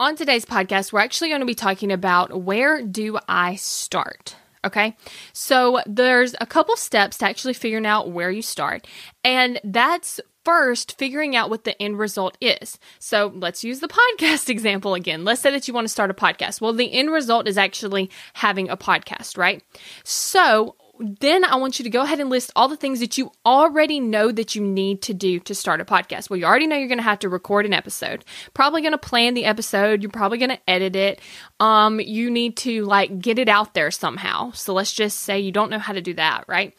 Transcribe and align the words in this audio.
On 0.00 0.14
today's 0.14 0.44
podcast, 0.44 0.92
we're 0.92 1.00
actually 1.00 1.30
going 1.30 1.40
to 1.40 1.46
be 1.46 1.56
talking 1.56 1.90
about 1.90 2.42
where 2.44 2.82
do 2.82 3.18
I 3.28 3.56
start? 3.56 4.36
Okay. 4.64 4.96
So 5.32 5.80
there's 5.86 6.36
a 6.40 6.46
couple 6.46 6.76
steps 6.76 7.18
to 7.18 7.24
actually 7.24 7.54
figuring 7.54 7.84
out 7.84 8.08
where 8.08 8.30
you 8.30 8.40
start. 8.40 8.86
And 9.24 9.60
that's 9.64 10.20
first 10.44 10.96
figuring 10.98 11.34
out 11.34 11.50
what 11.50 11.64
the 11.64 11.80
end 11.82 11.98
result 11.98 12.38
is. 12.40 12.78
So 13.00 13.32
let's 13.34 13.64
use 13.64 13.80
the 13.80 13.88
podcast 14.20 14.48
example 14.48 14.94
again. 14.94 15.24
Let's 15.24 15.40
say 15.40 15.50
that 15.50 15.66
you 15.66 15.74
want 15.74 15.86
to 15.86 15.92
start 15.92 16.12
a 16.12 16.14
podcast. 16.14 16.60
Well, 16.60 16.72
the 16.72 16.92
end 16.92 17.10
result 17.10 17.48
is 17.48 17.58
actually 17.58 18.08
having 18.34 18.68
a 18.68 18.76
podcast, 18.76 19.36
right? 19.36 19.64
So 20.04 20.76
then 21.00 21.44
I 21.44 21.56
want 21.56 21.78
you 21.78 21.84
to 21.84 21.90
go 21.90 22.02
ahead 22.02 22.20
and 22.20 22.30
list 22.30 22.50
all 22.56 22.68
the 22.68 22.76
things 22.76 23.00
that 23.00 23.18
you 23.18 23.32
already 23.44 24.00
know 24.00 24.30
that 24.32 24.54
you 24.54 24.62
need 24.62 25.02
to 25.02 25.14
do 25.14 25.40
to 25.40 25.54
start 25.54 25.80
a 25.80 25.84
podcast. 25.84 26.28
Well, 26.28 26.38
you 26.38 26.44
already 26.44 26.66
know 26.66 26.76
you're 26.76 26.88
going 26.88 26.98
to 26.98 27.04
have 27.04 27.20
to 27.20 27.28
record 27.28 27.66
an 27.66 27.72
episode. 27.72 28.24
Probably 28.54 28.82
going 28.82 28.92
to 28.92 28.98
plan 28.98 29.34
the 29.34 29.44
episode. 29.44 30.02
You're 30.02 30.10
probably 30.10 30.38
going 30.38 30.50
to 30.50 30.70
edit 30.70 30.96
it. 30.96 31.20
Um, 31.60 32.00
you 32.00 32.30
need 32.30 32.56
to 32.58 32.84
like 32.84 33.18
get 33.18 33.38
it 33.38 33.48
out 33.48 33.74
there 33.74 33.90
somehow. 33.90 34.52
So 34.52 34.74
let's 34.74 34.92
just 34.92 35.20
say 35.20 35.40
you 35.40 35.52
don't 35.52 35.70
know 35.70 35.78
how 35.78 35.92
to 35.92 36.02
do 36.02 36.14
that, 36.14 36.44
right? 36.48 36.74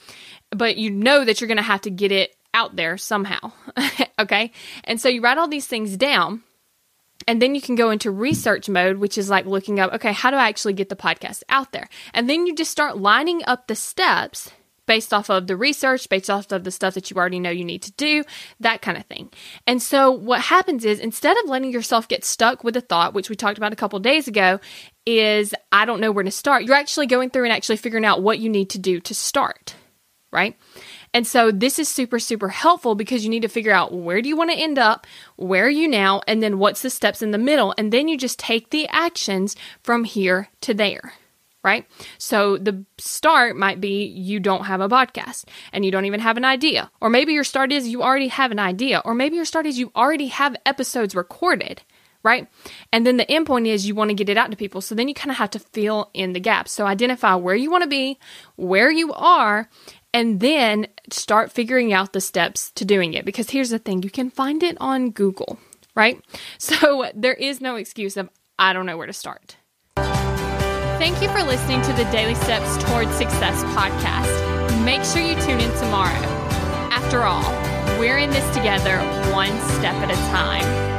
But 0.51 0.77
you 0.77 0.91
know 0.91 1.23
that 1.23 1.39
you're 1.39 1.47
going 1.47 1.57
to 1.57 1.63
have 1.63 1.81
to 1.81 1.91
get 1.91 2.11
it 2.11 2.35
out 2.53 2.75
there 2.75 2.97
somehow. 2.97 3.51
okay. 4.19 4.51
And 4.83 4.99
so 4.99 5.09
you 5.09 5.21
write 5.21 5.37
all 5.37 5.47
these 5.47 5.67
things 5.67 5.97
down 5.97 6.43
and 7.29 7.39
then 7.39 7.53
you 7.53 7.61
can 7.61 7.75
go 7.75 7.91
into 7.91 8.09
research 8.09 8.67
mode, 8.67 8.97
which 8.97 9.15
is 9.15 9.29
like 9.29 9.45
looking 9.45 9.79
up, 9.79 9.93
okay, 9.93 10.13
how 10.13 10.31
do 10.31 10.37
I 10.37 10.49
actually 10.49 10.73
get 10.73 10.89
the 10.89 10.95
podcast 10.95 11.43
out 11.47 11.71
there? 11.71 11.87
And 12.11 12.27
then 12.27 12.47
you 12.47 12.55
just 12.55 12.71
start 12.71 12.97
lining 12.97 13.43
up 13.45 13.67
the 13.67 13.75
steps 13.75 14.49
based 14.87 15.13
off 15.13 15.29
of 15.29 15.45
the 15.45 15.55
research, 15.55 16.09
based 16.09 16.31
off 16.31 16.51
of 16.51 16.63
the 16.63 16.71
stuff 16.71 16.95
that 16.95 17.11
you 17.11 17.17
already 17.17 17.39
know 17.39 17.51
you 17.51 17.63
need 17.63 17.83
to 17.83 17.91
do, 17.91 18.23
that 18.59 18.81
kind 18.81 18.97
of 18.97 19.05
thing. 19.05 19.29
And 19.67 19.79
so 19.79 20.09
what 20.09 20.41
happens 20.41 20.83
is 20.83 20.99
instead 20.99 21.37
of 21.37 21.47
letting 21.47 21.71
yourself 21.71 22.07
get 22.07 22.25
stuck 22.25 22.63
with 22.63 22.75
a 22.75 22.81
thought, 22.81 23.13
which 23.13 23.29
we 23.29 23.35
talked 23.35 23.59
about 23.59 23.73
a 23.73 23.75
couple 23.75 23.99
days 23.99 24.27
ago, 24.27 24.59
is 25.05 25.53
I 25.71 25.85
don't 25.85 26.01
know 26.01 26.11
where 26.11 26.23
to 26.23 26.31
start. 26.31 26.63
You're 26.63 26.77
actually 26.77 27.05
going 27.05 27.29
through 27.29 27.43
and 27.43 27.53
actually 27.53 27.77
figuring 27.77 28.05
out 28.05 28.23
what 28.23 28.39
you 28.39 28.49
need 28.49 28.71
to 28.71 28.79
do 28.79 28.99
to 29.01 29.13
start, 29.13 29.75
right? 30.31 30.57
And 31.13 31.25
so 31.25 31.51
this 31.51 31.79
is 31.79 31.89
super, 31.89 32.19
super 32.19 32.49
helpful 32.49 32.95
because 32.95 33.23
you 33.23 33.29
need 33.29 33.41
to 33.41 33.47
figure 33.47 33.71
out 33.71 33.93
where 33.93 34.21
do 34.21 34.29
you 34.29 34.37
want 34.37 34.51
to 34.51 34.57
end 34.57 34.77
up, 34.77 35.07
where 35.35 35.65
are 35.65 35.69
you 35.69 35.87
now, 35.87 36.21
and 36.27 36.41
then 36.41 36.59
what's 36.59 36.81
the 36.81 36.89
steps 36.89 37.21
in 37.21 37.31
the 37.31 37.37
middle. 37.37 37.73
And 37.77 37.91
then 37.91 38.07
you 38.07 38.17
just 38.17 38.39
take 38.39 38.69
the 38.69 38.87
actions 38.89 39.55
from 39.83 40.03
here 40.03 40.49
to 40.61 40.73
there. 40.73 41.13
Right? 41.61 41.85
So 42.17 42.57
the 42.57 42.85
start 42.97 43.57
might 43.57 43.81
be 43.81 44.05
you 44.05 44.39
don't 44.39 44.63
have 44.65 44.79
a 44.79 44.87
podcast 44.87 45.43
and 45.73 45.83
you 45.83 45.91
don't 45.91 46.05
even 46.05 46.21
have 46.21 46.37
an 46.37 46.45
idea. 46.45 46.89
Or 47.01 47.09
maybe 47.09 47.33
your 47.33 47.43
start 47.43 47.73
is 47.73 47.87
you 47.87 48.01
already 48.01 48.29
have 48.29 48.51
an 48.51 48.59
idea. 48.59 49.01
Or 49.03 49.13
maybe 49.13 49.35
your 49.35 49.43
start 49.43 49.65
is 49.65 49.77
you 49.77 49.91
already 49.93 50.27
have 50.27 50.55
episodes 50.65 51.15
recorded 51.15 51.81
right? 52.23 52.47
And 52.91 53.05
then 53.05 53.17
the 53.17 53.29
end 53.31 53.47
point 53.47 53.67
is 53.67 53.87
you 53.87 53.95
want 53.95 54.09
to 54.09 54.15
get 54.15 54.29
it 54.29 54.37
out 54.37 54.51
to 54.51 54.57
people. 54.57 54.81
So 54.81 54.93
then 54.93 55.07
you 55.07 55.13
kind 55.13 55.31
of 55.31 55.37
have 55.37 55.51
to 55.51 55.59
fill 55.59 56.09
in 56.13 56.33
the 56.33 56.39
gaps. 56.39 56.71
So 56.71 56.85
identify 56.85 57.35
where 57.35 57.55
you 57.55 57.71
want 57.71 57.83
to 57.83 57.89
be, 57.89 58.19
where 58.55 58.91
you 58.91 59.13
are, 59.13 59.69
and 60.13 60.39
then 60.39 60.87
start 61.11 61.51
figuring 61.51 61.93
out 61.93 62.13
the 62.13 62.21
steps 62.21 62.71
to 62.71 62.85
doing 62.85 63.13
it. 63.13 63.25
Because 63.25 63.49
here's 63.49 63.69
the 63.69 63.79
thing 63.79 64.03
you 64.03 64.09
can 64.09 64.29
find 64.29 64.63
it 64.63 64.77
on 64.79 65.11
Google, 65.11 65.59
right? 65.95 66.21
So 66.57 67.09
there 67.15 67.33
is 67.33 67.61
no 67.61 67.75
excuse 67.75 68.17
of, 68.17 68.29
I 68.57 68.73
don't 68.73 68.85
know 68.85 68.97
where 68.97 69.07
to 69.07 69.13
start. 69.13 69.55
Thank 69.95 71.21
you 71.21 71.29
for 71.29 71.41
listening 71.43 71.81
to 71.83 71.93
the 71.93 72.03
Daily 72.11 72.35
Steps 72.35 72.83
Towards 72.83 73.11
Success 73.15 73.63
podcast. 73.75 74.83
Make 74.83 75.03
sure 75.03 75.21
you 75.21 75.35
tune 75.45 75.61
in 75.61 75.71
tomorrow. 75.79 76.25
After 76.91 77.23
all, 77.23 77.49
we're 77.99 78.17
in 78.17 78.29
this 78.29 78.55
together, 78.55 78.97
one 79.31 79.57
step 79.77 79.95
at 79.95 80.11
a 80.11 80.15
time. 80.31 80.98